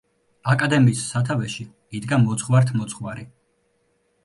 [0.53, 1.67] აკადემიის სათავეში
[2.01, 3.29] იდგა მოძღვართ-მოძღვარი.